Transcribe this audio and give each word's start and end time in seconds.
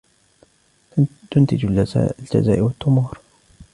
تنتج 1.31 1.65
الجزائر 1.65 2.63
التمور. 2.69 3.17